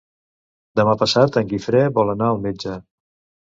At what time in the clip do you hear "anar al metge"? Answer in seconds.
2.17-2.83